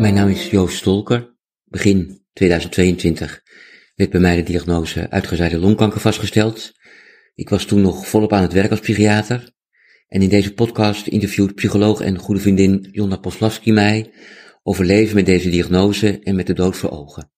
[0.00, 1.36] Mijn naam is Joost Stolker.
[1.64, 3.42] Begin 2022
[3.94, 6.72] werd bij mij de diagnose uitgezaaide longkanker vastgesteld.
[7.34, 9.50] Ik was toen nog volop aan het werk als psychiater.
[10.08, 14.12] En in deze podcast interviewt psycholoog en goede vriendin Jonna Poslavski mij
[14.62, 17.32] over leven met deze diagnose en met de dood voor ogen.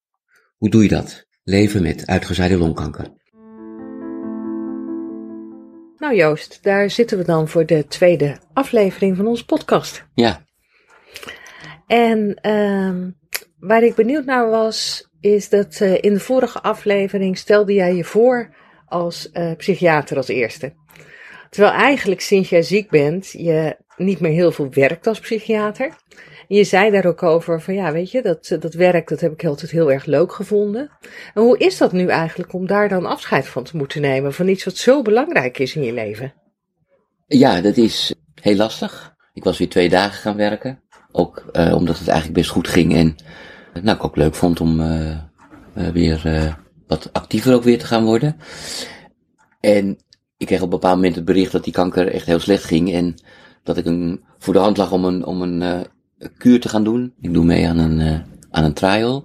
[0.57, 1.27] Hoe doe je dat?
[1.43, 3.13] Leven met uitgezaaide longkanker.
[5.97, 10.05] Nou Joost, daar zitten we dan voor de tweede aflevering van onze podcast.
[10.15, 10.47] Ja,
[11.93, 13.11] En ehm
[13.59, 18.05] waar ik benieuwd naar was, is dat eh, in de vorige aflevering stelde jij je
[18.05, 18.55] voor
[18.87, 20.73] als eh, psychiater als eerste.
[21.51, 25.95] Terwijl eigenlijk sinds jij ziek bent, je niet meer heel veel werkt als psychiater.
[26.49, 29.45] Je zei daar ook over van ja, weet je, dat, dat werk dat heb ik
[29.45, 30.91] altijd heel erg leuk gevonden.
[31.35, 34.35] En hoe is dat nu eigenlijk om daar dan afscheid van te moeten nemen?
[34.35, 36.35] Van iets wat zo belangrijk is in je leven?
[37.27, 39.15] ja dat is heel lastig.
[39.33, 40.82] Ik was weer twee dagen gaan werken.
[41.13, 43.17] Ook eh, omdat het eigenlijk best goed ging en
[43.73, 45.19] eh, nou, ik ook leuk vond om eh,
[45.93, 48.37] weer wat actiever ook weer te gaan worden.
[49.61, 49.99] En
[50.37, 52.93] ik kreeg op een bepaald moment het bericht dat die kanker echt heel slecht ging
[52.93, 53.15] en
[53.63, 55.87] dat ik een, voor de hand lag om een, om een
[56.39, 57.15] kuur te gaan doen.
[57.21, 59.25] Ik doe mee aan een, aan een trial.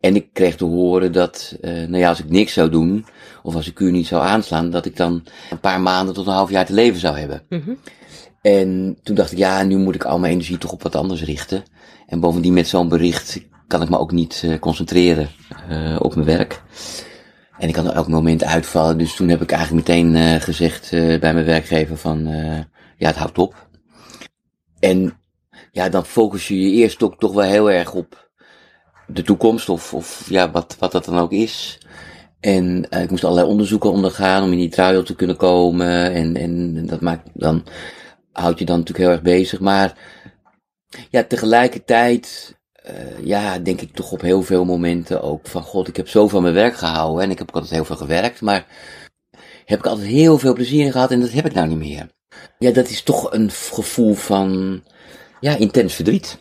[0.00, 3.06] En ik kreeg te horen dat, nou ja, als ik niks zou doen,
[3.42, 6.32] of als de kuur niet zou aanslaan, dat ik dan een paar maanden tot een
[6.32, 7.42] half jaar te leven zou hebben.
[7.48, 7.72] Mhm.
[8.46, 11.22] En toen dacht ik, ja, nu moet ik al mijn energie toch op wat anders
[11.22, 11.64] richten.
[12.06, 15.28] En bovendien met zo'n bericht kan ik me ook niet eh, concentreren
[15.68, 16.62] eh, op mijn werk.
[17.58, 18.98] En ik kan er elk moment uitvallen.
[18.98, 22.26] Dus toen heb ik eigenlijk meteen eh, gezegd bij mijn werkgever van,
[22.96, 23.68] ja, het houdt op.
[24.78, 25.20] En
[25.72, 28.30] ja, dan focus je je eerst ook toch wel heel erg op
[29.06, 31.78] de toekomst of, of ja, wat, wat dat dan ook is.
[32.40, 36.12] En ik moest allerlei onderzoeken ondergaan om in die trial te kunnen komen.
[36.12, 37.64] En, en dat maakt dan,
[38.40, 39.60] houdt je dan natuurlijk heel erg bezig.
[39.60, 39.98] Maar
[41.10, 45.96] ja, tegelijkertijd, eh, ja, denk ik toch op heel veel momenten ook van, god, ik
[45.96, 48.66] heb zoveel mijn werk gehouden en ik heb ook altijd heel veel gewerkt, maar
[49.64, 52.14] heb ik altijd heel veel plezier in gehad en dat heb ik nou niet meer.
[52.58, 54.82] Ja, dat is toch een gevoel van,
[55.40, 56.38] ja, intens verdriet.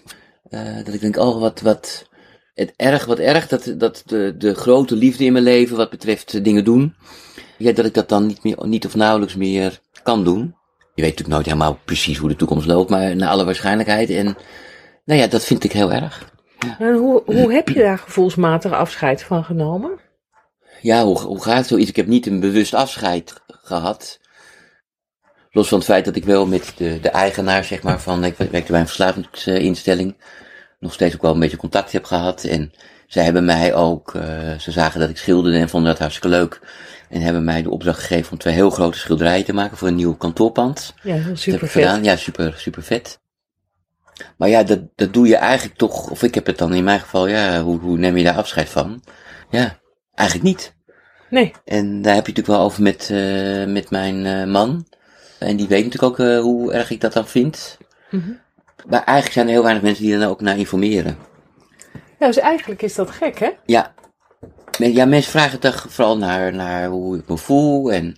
[0.50, 2.08] Eh, dat ik denk, oh, wat, wat,
[2.54, 6.34] het erg, wat erg, dat, dat de, de grote liefde in mijn leven wat betreft
[6.34, 6.96] eh, dingen doen,
[7.58, 10.56] dat ik dat dan niet meer, niet of nauwelijks meer kan doen.
[10.96, 14.10] Je weet natuurlijk nooit helemaal precies hoe de toekomst loopt, maar naar alle waarschijnlijkheid.
[14.10, 14.38] En
[15.06, 16.34] nou ja, dat vind ik heel erg.
[16.80, 20.00] En hoe, hoe heb je daar gevoelsmatig afscheid van genomen?
[20.82, 21.90] Ja, hoe, hoe gaat zoiets?
[21.90, 24.20] Ik heb niet een bewust afscheid gehad.
[25.52, 28.38] Los van het feit dat ik wel met de, de eigenaar, zeg maar, van, ik
[28.38, 30.16] werkte bij een verslavingsinstelling,
[30.80, 32.44] nog steeds ook wel een beetje contact heb gehad.
[32.44, 32.72] En
[33.08, 36.60] zij hebben mij ook, eh, ze zagen dat ik schilderde en vonden dat hartstikke leuk.
[37.16, 39.96] En hebben mij de opdracht gegeven om twee heel grote schilderijen te maken voor een
[39.96, 40.94] nieuw kantoorpand.
[41.04, 41.84] Ja, Dat super ik vet.
[41.84, 42.04] gedaan.
[42.04, 43.20] Ja, super, super vet.
[44.38, 47.00] Maar ja, dat, dat doe je eigenlijk toch, of ik heb het dan in mijn
[47.00, 49.04] geval, ja, hoe, hoe neem je daar afscheid van?
[49.50, 49.80] Ja,
[50.14, 50.76] eigenlijk niet.
[51.30, 54.88] Nee, En daar heb je het natuurlijk wel over met, eh, met mijn eh, man.
[55.40, 57.78] En die weet natuurlijk ook eh, hoe erg ik dat dan vind.
[58.12, 58.32] Mhm.
[58.88, 61.18] Maar eigenlijk zijn er heel weinig mensen die er ook naar informeren.
[62.20, 63.50] ja, dus eigenlijk is dat gek, hè?
[63.66, 63.94] Ja,
[64.78, 68.16] ja mensen vragen toch vooral naar, naar hoe ik me voel en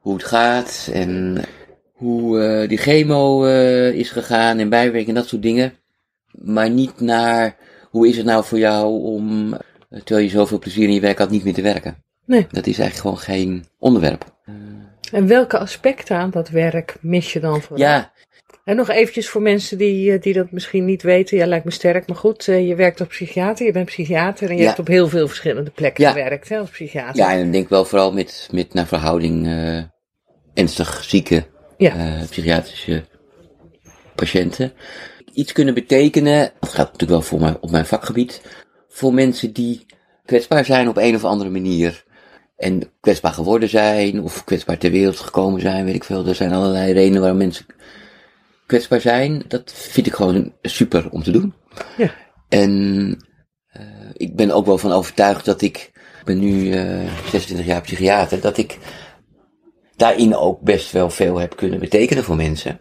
[0.00, 0.90] hoe het gaat.
[0.92, 1.44] En
[2.02, 5.72] hoe eh, die chemo eh, is gegaan en bijwerking en dat soort dingen.
[6.30, 7.56] Maar niet naar
[7.90, 9.60] hoe is het nou voor jou om, eh,
[10.04, 11.96] terwijl je zoveel plezier in je werk had, niet meer te werken.
[12.24, 12.46] Nee.
[12.50, 14.24] Dat is eigenlijk gewoon geen onderwerp.
[15.12, 17.86] En welke aspecten aan dat werk mis je dan vooral?
[17.86, 18.12] Ja,
[18.64, 21.36] En nog eventjes voor mensen die, eh, die dat misschien niet weten.
[21.36, 22.48] Ja, lijkt me sterk, maar goed.
[22.48, 24.66] eh, je werkt als psychiater, je bent psychiater en je Ja.
[24.66, 26.10] hebt op heel veel verschillende plekken Ja.
[26.12, 27.16] gewerkt hè, als psychiater.
[27.16, 29.82] ja, en ik denk wel vooral met, met naar verhouding eh,
[30.54, 31.44] ernstig zieke
[31.76, 32.24] Ja.
[32.30, 33.04] psychiatrische
[34.14, 34.72] patiënten.
[35.32, 38.42] Iets kunnen betekenen, dat gaat natuurlijk wel voor mij, op mijn vakgebied,
[38.88, 39.86] voor mensen die
[40.24, 42.04] kwetsbaar zijn op een of andere manier.
[42.56, 46.26] En kwetsbaar geworden zijn, of kwetsbaar ter wereld gekomen zijn, weet ik veel.
[46.26, 47.66] Er zijn allerlei redenen waarom mensen
[48.72, 49.44] kwetsbaar zijn.
[49.48, 51.54] Dat vind ik gewoon super om te doen.
[51.96, 52.14] Ja.
[52.48, 53.16] En
[53.66, 53.82] eh,
[54.12, 58.40] ik ben ook wel van overtuigd dat ik, ik ben nu eh 26 jaar psychiater,
[58.40, 58.78] dat ik
[59.96, 62.80] daarin ook best wel veel heb kunnen betekenen voor mensen.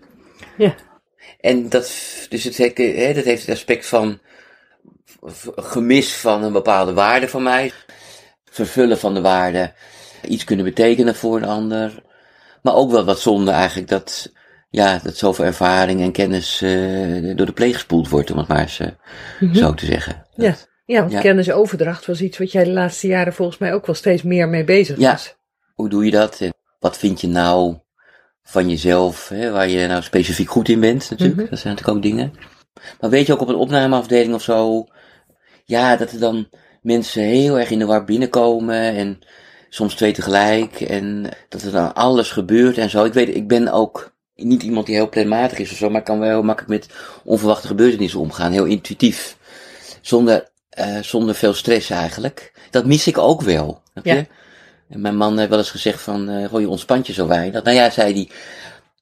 [0.58, 0.76] Ja.
[1.40, 1.92] En dat,
[2.30, 2.58] dus het,
[3.16, 4.20] dat heeft het aspect van
[5.56, 7.72] gemis van een bepaalde waarde van mij.
[8.46, 9.74] Vervullen van de waarde.
[10.28, 12.04] Iets kunnen betekenen voor een ander.
[12.62, 14.32] Maar ook wel wat zonde eigenlijk dat,
[14.72, 18.60] ja, dat zoveel ervaring en kennis eh, door de pleeg gespoeld wordt, om het maar
[18.60, 18.88] eens eh,
[19.40, 19.56] Mhm.
[19.56, 20.26] zo te zeggen.
[20.36, 20.56] Ja.
[20.86, 21.20] Ja, want Ja.
[21.22, 24.64] kennisoverdracht was iets wat jij de laatste jaren volgens mij ook wel steeds meer mee
[24.64, 25.12] bezig Ja.
[25.12, 25.36] was.
[25.74, 26.40] Hoe doe je dat?
[26.40, 27.78] En wat vind je nou
[28.44, 31.40] van jezelf, hè, waar je nou specifiek goed in bent natuurlijk.
[31.42, 31.50] Mhm.
[31.50, 32.34] Dat zijn natuurlijk ook dingen.
[33.00, 34.86] Maar weet je ook op een opnameafdeling of zo,
[35.66, 36.50] ja, dat er dan
[36.82, 39.20] mensen heel erg in de war binnenkomen en
[39.70, 43.04] soms twee tegelijk en dat er dan alles gebeurt en zo.
[43.04, 46.20] Ik weet, ik ben ook niet iemand die heel planmatig is of zo, maar kan
[46.20, 49.38] wel heel makkelijk met onverwachte gebeurtenissen omgaan, heel intuïtief.
[50.02, 50.50] Zonder,
[50.80, 52.52] uh, zonder veel stress eigenlijk.
[52.70, 53.82] Dat mis ik ook wel.
[53.94, 54.28] Heb je?
[54.90, 57.64] En mijn man heeft wel eens gezegd van, uh, goh, je ontspant je zo weinig.
[57.64, 58.30] Nou ja, zei hij,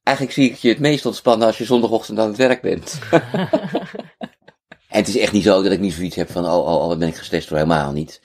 [0.03, 2.99] eigenlijk zie ik je het meest ontspannen als je zondagochtend aan het werk bent.
[4.89, 6.97] en het is echt niet zo dat ik niet zoiets heb van, oh, oh, oh
[6.97, 8.21] ben ik gestrest helemaal niet.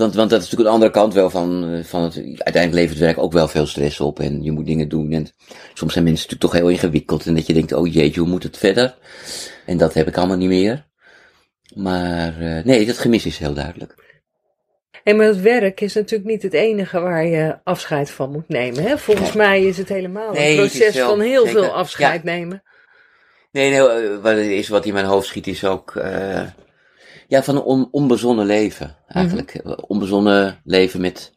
[0.00, 2.98] Want, want dat is natuurlijk een andere kant wel van, eh, van het, uiteindelijk levert
[2.98, 5.12] het werk ook wel veel stress op en je moet dingen doen.
[5.12, 5.28] En
[5.74, 8.42] soms zijn mensen natuurlijk toch heel ingewikkeld en dat je denkt, oh jeetje, hoe moet
[8.42, 8.96] het verder?
[9.66, 10.86] En dat heb ik allemaal niet meer.
[11.74, 13.94] Maar uh, nee, dat gemis is heel duidelijk.
[15.04, 18.82] En maar het werk is natuurlijk niet het enige waar je afscheid van moet nemen.
[18.82, 18.98] Hè?
[18.98, 22.62] Volgens mij is het helemaal een proces van heel veel afscheid nemen.
[23.52, 26.42] Nee, nee, eh, wat is wat in mijn hoofd schiet is ook uh,
[27.30, 28.96] ja, van een on, onbezonnen leven.
[29.06, 29.64] Eigenlijk.
[29.64, 31.32] Mm Onbezonnen leven met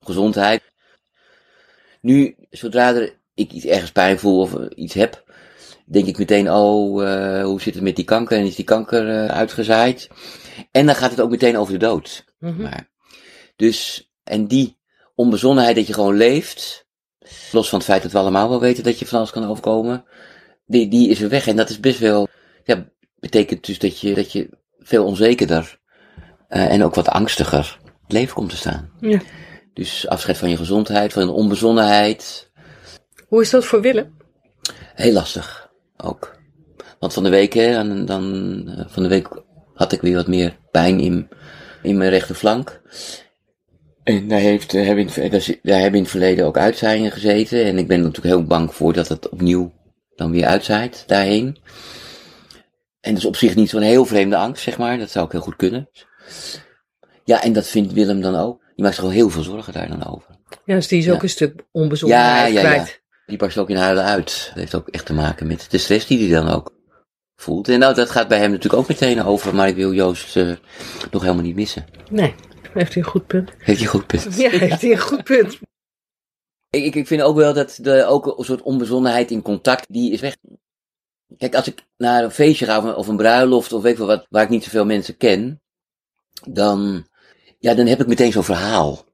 [0.00, 0.62] gezondheid.
[2.00, 5.32] Nu, zodra er, ik iets ergens pijn voel of iets heb,
[5.86, 8.38] denk ik meteen, oh, uh, hoe zit het met die kanker?
[8.38, 10.08] En is die kanker uh, uitgezaaid?
[10.70, 12.24] En dan gaat het ook meteen over de dood.
[12.38, 12.62] Mm -hmm.
[12.62, 12.90] maar,
[13.56, 14.78] dus, en die
[15.14, 16.86] onbezonnenheid dat je gewoon leeft,
[17.52, 20.04] los van het feit dat we allemaal wel weten dat je van alles kan overkomen,
[20.66, 21.46] die, die is er weg.
[21.46, 22.28] En dat is best wel,
[22.64, 24.57] ja, betekent dus dat je, dat je
[24.88, 25.78] veel onzekerder
[26.48, 28.90] uh, en ook wat angstiger het leven komt te staan.
[29.00, 29.20] Ja.
[29.74, 32.50] Dus afscheid van je gezondheid, van je onbezonnenheid.
[33.26, 34.16] Hoe is dat voor Willem?
[34.94, 36.36] Heel lastig, ook.
[36.98, 38.24] Want van de week, hè, dan,
[38.68, 39.28] uh, van de week
[39.74, 41.28] had ik weer wat meer pijn in,
[41.82, 42.80] in mijn rechterflank.
[44.02, 45.30] En daar, heeft, daar, hebben in,
[45.62, 47.64] daar hebben in het verleden ook uitzaaiingen gezeten.
[47.64, 49.72] En ik ben er natuurlijk heel bang voor dat het opnieuw
[50.16, 51.58] dan weer uitzaait daarheen.
[53.08, 54.98] En dus op zich niet zo'n heel vreemde angst, zeg maar.
[54.98, 55.88] Dat zou ook heel goed kunnen.
[57.24, 58.60] Ja, en dat vindt Willem dan ook.
[58.74, 60.36] Die maakt zich al heel veel zorgen daar dan over.
[60.64, 62.86] Ja, dus die is ook een stuk onbezorgdheid ja, ja, kwijt.
[62.86, 63.16] Ja.
[63.26, 64.46] Die barst ook in huilen uit.
[64.48, 66.72] Dat heeft ook echt te maken met de stress die hij dan ook
[67.36, 67.68] voelt.
[67.68, 69.54] En nou, dat gaat bij hem natuurlijk ook meteen over.
[69.54, 70.56] Maar ik wil Joost uh,
[71.10, 71.86] nog helemaal niet missen.
[72.10, 72.34] Nee,
[72.72, 73.50] heeft hij een goed punt.
[73.58, 74.36] Heeft hij een goed punt.
[74.40, 75.58] Ja, heeft hij een goed punt.
[76.70, 80.20] Ik, ik vind ook wel dat de, ook een soort onbezonnenheid in contact, die is
[80.20, 80.36] weg.
[81.36, 83.98] Kijk, als ik naar een feestje ga of een, of een bruiloft of weet ik
[83.98, 85.60] wel wat, waar ik niet zoveel mensen ken,
[86.48, 87.06] dan,
[87.58, 89.04] ja, dan heb ik meteen zo'n verhaal.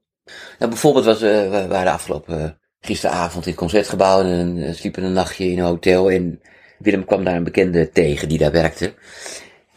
[0.59, 5.03] Nou, bijvoorbeeld was, uh, we waren afgelopen uh, gisteravond in het concertgebouw en uh, sliepen
[5.03, 6.41] een nachtje in een hotel en
[6.79, 8.93] Willem kwam daar een bekende tegen die daar werkte.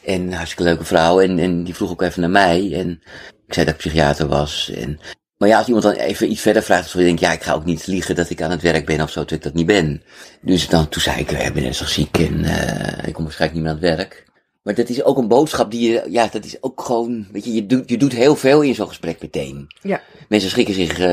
[0.05, 3.03] En een hartstikke leuke vrouw en, en die vroeg ook even naar mij en
[3.47, 5.01] ik zei dat ik psychiater was en
[5.39, 7.55] maar ja, als iemand dan even iets verder vraagt, dan denk ik, ja, ik ga
[7.55, 9.67] ook niet liegen dat ik aan het werk ben of zo, terwijl ik dat niet
[9.67, 10.03] ben.
[10.41, 13.63] Dus dan, toen zei ik, ik ben ernstig ziek en uh, ik kom waarschijnlijk niet
[13.63, 14.27] meer aan het werk.
[14.63, 17.53] Maar dat is ook een boodschap die je, ja, dat is ook gewoon, weet je,
[17.53, 19.67] je doet, je doet heel veel in zo'n gesprek meteen.
[19.83, 20.01] Ja.
[20.29, 21.07] Mensen schrikken zich uh,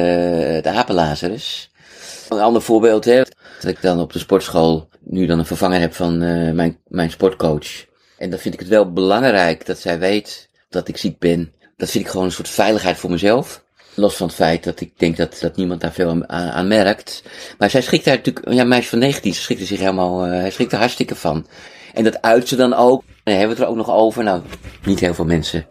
[0.62, 1.72] de apenlazerus.
[2.30, 3.22] Een ander voorbeeld, hè,
[3.62, 7.12] dat ik dan op de sportschool nu dan een vervanger heb van uh, mijn, mijn
[7.12, 7.86] sportcoach.
[8.18, 11.54] En dan vind ik het wel belangrijk dat zij weet dat ik ziek ben.
[11.78, 13.65] Dat vind ik gewoon een soort veiligheid voor mezelf.
[13.96, 17.24] Los van het feit dat ik denk dat, dat niemand daar veel aan, aan merkt.
[17.58, 20.52] Maar zij schrikt daar natuurlijk, ja, meisje van 19, ze schrikt zich helemaal, uh, hij
[20.52, 21.48] schrikt er hartstikke van.
[21.94, 23.04] En dat uit ze dan ook.
[23.24, 24.24] En hebben we het er ook nog over.
[24.24, 24.42] Nou,
[24.86, 25.66] niet heel veel mensen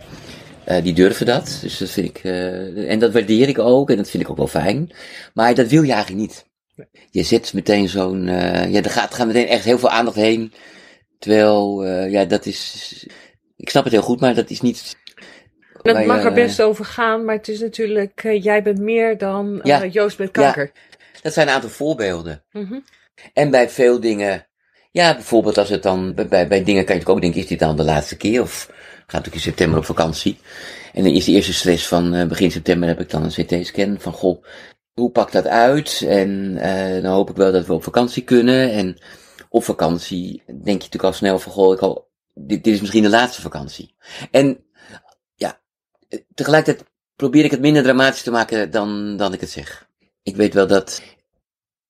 [0.69, 1.59] uh, die durven dat.
[1.63, 3.91] Dus dat vind ik, uh, en dat waardeer ik ook.
[3.91, 4.91] En dat vind ik ook wel fijn.
[5.35, 6.45] Maar dat wil je eigenlijk niet.
[7.11, 10.53] Je zit meteen zo'n, ja, er gaat, gaat meteen echt heel veel aandacht heen.
[11.19, 13.07] Terwijl, ja, dat is,
[13.57, 14.97] ik snap het heel goed, maar dat is niet
[15.93, 19.61] het mag er best over gaan, maar het is natuurlijk, uh, jij bent meer dan
[19.63, 20.71] ja, Joost met kanker.
[20.75, 20.81] Ja,
[21.23, 22.43] dat zijn een aantal voorbeelden.
[22.53, 22.85] Mm -hmm.
[23.33, 24.47] En bij veel dingen,
[24.91, 27.77] ja, bijvoorbeeld als het dan, bij, bij, dingen kan je ook denken, is dit dan
[27.77, 28.41] de laatste keer?
[28.41, 30.39] Of gaat natuurlijk in september op vakantie?
[30.93, 34.13] En dan is de eerste stress van begin september heb ik dan een CT-scan van,
[34.13, 34.45] goh,
[34.93, 36.05] hoe pakt dat uit?
[36.09, 36.55] En
[37.03, 38.73] dan hoop ik wel dat we op vakantie kunnen.
[38.73, 38.99] En
[39.49, 43.03] op vakantie denk je natuurlijk al snel van, goh, ik al, dit, dit is misschien
[43.03, 43.95] de laatste vakantie.
[44.31, 44.65] En
[46.35, 49.89] tegelijkertijd probeer ik het minder dramatisch te maken dan, dan ik het zeg.
[50.23, 51.03] Ik weet wel dat,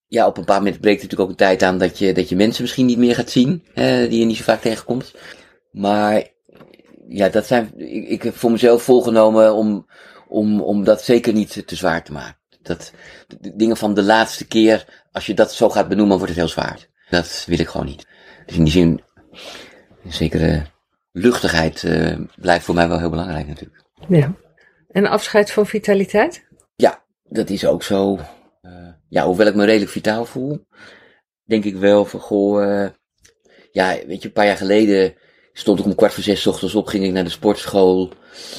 [0.07, 2.37] ja, op een paar momenten breekt natuurlijk ook een tijd aan dat je, dat je
[2.37, 5.14] mensen misschien niet meer gaat zien, die je niet zo vaak tegenkomt.
[5.71, 6.28] Maar,
[7.09, 9.87] ja, dat zijn, ik, ik heb voor mezelf voorgenomen om,
[10.28, 12.38] om, om dat zeker niet te zwaar te maken.
[12.62, 12.93] Dat,
[13.54, 16.87] dingen van de laatste keer, als je dat zo gaat benoemen, wordt het heel zwaar.
[17.11, 18.07] Dat wil ik gewoon niet.
[18.47, 19.02] Dus in die zin,
[20.04, 20.66] een zekere
[21.12, 23.84] luchtigheid uh, blijft voor mij wel heel belangrijk natuurlijk.
[24.08, 24.34] Ja.
[24.90, 26.46] En afscheid van vitaliteit?
[26.76, 28.18] Ja, dat is ook zo.
[28.62, 30.66] Uh, ja, hoewel ik me redelijk vitaal voel,
[31.44, 32.88] denk ik wel van, goh, uh,
[33.73, 35.14] ja, weet je, een paar jaar geleden
[35.52, 38.12] stond ik om kwart voor zes ochtends op, ging ik naar de sportschool.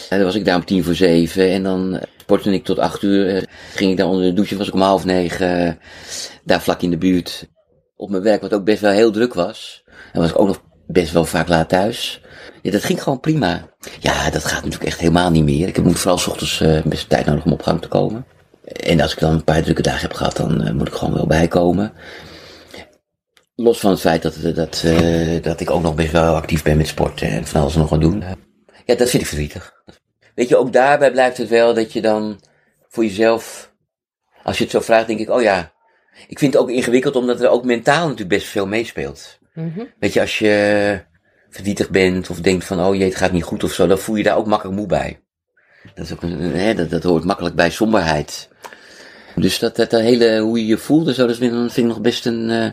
[0.10, 1.50] En dan was ik daar om tien voor zeven.
[1.50, 3.36] En dan eh, sportte ik tot acht uur.
[3.36, 5.68] Eh, ging ik daar onder de douche, was ik om half negen.
[5.68, 5.74] eh,
[6.44, 7.48] daar vlak in de buurt.
[7.96, 9.84] Op mijn werk, wat ook best wel heel druk was.
[10.14, 12.22] En was ik ook nog best wel vaak laat thuis.
[12.62, 13.70] Ja, dat ging gewoon prima.
[14.00, 15.68] Ja, dat gaat natuurlijk echt helemaal niet meer.
[15.68, 18.26] Ik moet vooral 's ochtends eh, best tijd nodig om op gang te komen.
[18.66, 21.14] En als ik dan een paar drukke dagen heb gehad, dan eh, moet ik gewoon
[21.14, 21.94] wel bijkomen.
[23.56, 26.78] Los van het feit dat, dat, eh, dat ik ook nog best wel actief ben
[26.78, 28.24] met sporten en van alles nog aan doen.
[28.86, 29.74] Ja, dat vind ik verdrietig.
[30.36, 32.40] Weet je, ook daarbij blijft het wel dat je dan
[32.88, 33.74] voor jezelf,
[34.44, 35.74] als je het zo vraagt, denk ik, oh ja,
[36.28, 39.40] ik vind het ook ingewikkeld omdat er ook mentaal natuurlijk best veel meespeelt.
[39.56, 39.84] Mhm.
[40.00, 41.02] Weet je, als je
[41.50, 44.16] verdrietig bent of denkt van, oh jee, het gaat niet goed of zo, dan voel
[44.16, 45.20] je daar ook makkelijk moe bij.
[45.96, 48.50] Dat, is ook een, hè, dat, dat hoort makkelijk bij somberheid.
[49.36, 52.02] Dus dat, dat, dat hele, hoe je je voelt en zo, dat vind ik nog
[52.02, 52.70] best een eh,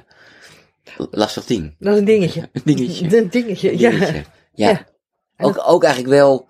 [1.11, 1.75] lastig ding.
[1.79, 2.41] Dat is een dingetje.
[2.53, 3.17] Een dingetje.
[3.19, 3.91] Een dingetje, ja.
[3.91, 4.25] Dingetje.
[4.55, 4.69] Ja.
[4.69, 4.87] Ja.
[5.37, 6.49] Ook, ook eigenlijk wel,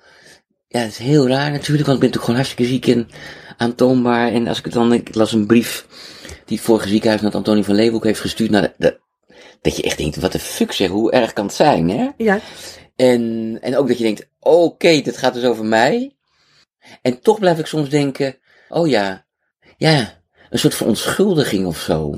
[0.69, 3.09] ja, het is heel raar natuurlijk, want ik ben natuurlijk gewoon hartstikke ziek en
[3.57, 4.33] aantoonbaar.
[4.33, 5.87] En als ik het dan, ik las een brief
[6.45, 9.01] die het vorige ziekenhuis naar Antonie van Leeuwenhoek heeft gestuurd, naar de, de-
[9.63, 12.09] dat je echt denkt, wat de fuck zeg, hoe erg kan het zijn, hè?
[12.17, 12.41] Ja,
[12.97, 16.17] En, en ook dat je denkt, oké, dit gaat dus over mij.
[17.03, 18.37] En toch blijf ik soms denken,
[18.69, 19.25] oh ja,
[19.77, 22.15] ja, een soort verontschuldiging of zo.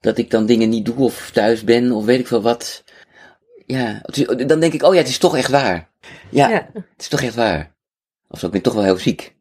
[0.00, 2.84] Dat ik dan dingen niet doe of thuis ben of weet ik veel wat.
[3.66, 4.02] Ja,
[4.46, 5.90] dan denk ik, oh ja, het is toch echt waar.
[6.30, 6.70] Ja, ja.
[6.74, 7.74] het is toch echt waar.
[8.28, 9.34] Of zo, ik ben toch wel heel ziek.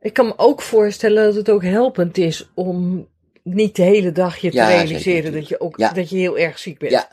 [0.00, 3.08] Ik kan me ook voorstellen dat het ook helpend is om
[3.42, 5.92] niet de hele dag je te zeker, realiseren dat je ook Ja.
[5.92, 6.92] dat je heel erg ziek bent.
[6.92, 7.08] Ja.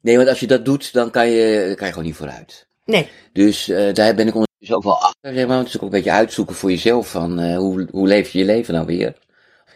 [0.00, 2.66] Nee, want als je dat doet, dan kan je, kan je gewoon niet vooruit.
[2.84, 3.08] Nee.
[3.32, 5.58] Dus eh, daar ben ik ondertussen ook wel achter, zeg maar.
[5.58, 8.44] Het is ook een beetje uitzoeken voor jezelf van eh, hoe, hoe leef je je
[8.44, 9.14] leven nou weer.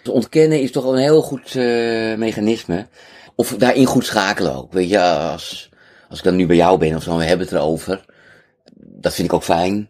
[0.02, 2.86] Dus ontkennen is toch wel een heel goed eh, mechanisme.
[3.34, 4.72] Of daarin goed schakelen ook.
[4.72, 5.70] Weet je, als,
[6.08, 8.04] als ik dan nu bij jou ben of zo, we hebben het erover.
[8.74, 9.88] Dat vind ik ook fijn.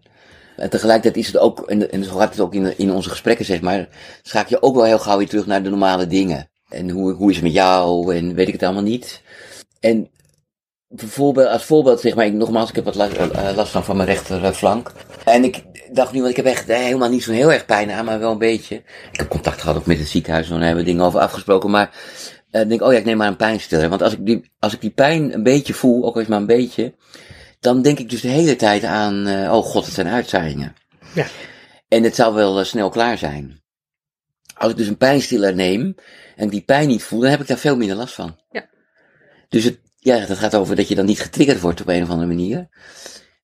[0.57, 3.61] En tegelijkertijd is het ook, en, zo gaat het ook in, in onze gesprekken, zeg
[3.61, 3.89] maar,
[4.23, 6.51] schakel je ook wel heel gauw weer terug naar de normale dingen.
[6.69, 9.23] En hoe, hoe is het met jou en weet ik het allemaal niet.
[9.81, 10.11] En
[10.89, 13.97] bijvoorbeeld, als voorbeeld zeg maar, ik, nogmaals, ik heb wat last, eh, last van van
[13.97, 14.93] mijn rechterflank.
[15.25, 17.91] En ik dacht nu, want ik heb echt eh, helemaal niet zo heel erg pijn
[17.91, 18.75] aan, maar wel een beetje.
[19.13, 21.71] Ik heb contact gehad ook met het ziekenhuis, en daar hebben we dingen over afgesproken.
[21.71, 21.91] Maar
[22.51, 23.89] eh, ik denk, oh ja, ik neem maar een pijnstiller.
[23.89, 26.39] Want als ik, die, als ik die pijn een beetje voel, ook al is maar
[26.39, 26.95] een beetje,
[27.63, 30.75] dan denk ik dus de hele tijd aan, eh, oh god, het zijn uitzaaiingen.
[31.15, 31.27] Ja.
[31.89, 33.63] En het zal wel eh, snel klaar zijn.
[34.55, 35.95] Als ik dus een pijnstiller neem
[36.37, 38.39] en die pijn niet voel, dan heb ik daar veel minder last van.
[38.51, 38.69] Ja.
[39.49, 42.11] Dus het, ja, dat gaat over dat je dan niet getriggerd wordt op een of
[42.11, 42.69] andere manier.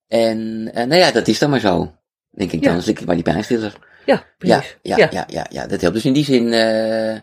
[0.07, 1.93] En, en nou ja, dat is dan maar zo.
[2.29, 2.71] Denk ik Ja.
[2.71, 3.77] dan, slik ik maar die pijnstiller.
[4.05, 4.77] Ja, Ja, precies.
[4.81, 5.95] ja, ja, ja, ja, dat helpt.
[5.95, 7.17] Dus in die zin, eh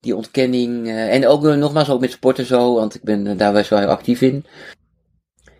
[0.00, 3.26] die ontkenning, eh, en ook eh, nogmaals ook met sport en zo, want ik ben
[3.26, 4.44] eh, daar best wel heel actief in.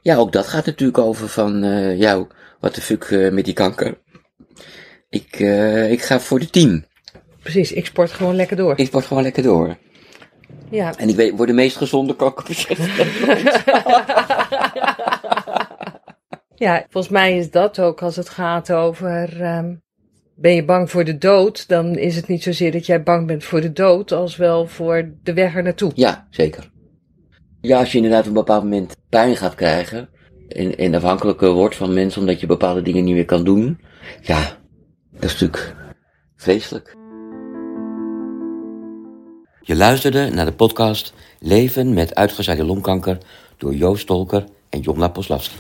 [0.09, 2.27] Ja, ook dat gaat natuurlijk over van, eh jou,
[2.61, 3.99] wat de fuck eh, met die kanker.
[5.09, 6.85] Ik, eh ik ga voor de team.
[7.43, 8.79] Precies, ik sport gewoon lekker door.
[8.79, 9.77] Ik sport gewoon lekker door.
[10.71, 12.79] Ja, En ik weet, word de meest gezonde kankerpatiënt.
[16.67, 19.43] ja, volgens mij is dat ook als het gaat over.
[19.43, 19.75] ehm,
[20.35, 21.69] ben je bang voor de dood?
[21.69, 25.11] Dan is het niet zozeer dat jij bang bent voor de dood, als wel voor
[25.23, 25.93] de weg er naartoe.
[25.95, 26.71] Ja, zeker.
[27.61, 30.09] Ja, als je inderdaad op een bepaald moment pijn gaat krijgen.
[30.49, 33.81] En, en afhankelijk eh, wordt van mensen omdat je bepaalde dingen niet meer kan doen.
[34.23, 34.59] Ja,
[35.11, 35.75] dat is natuurlijk
[36.37, 36.97] vreselijk.
[39.61, 43.19] Je luisterde naar de podcast Leven met uitgezaaide longkanker
[43.57, 45.57] door Joost Tolker en Jonna Poslavski.